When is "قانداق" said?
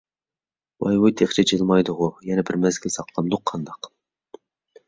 3.53-3.93